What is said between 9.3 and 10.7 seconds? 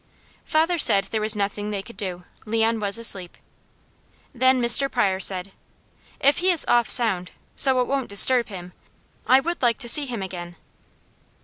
would like to see him again."